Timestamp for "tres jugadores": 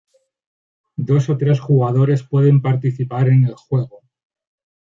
1.37-2.23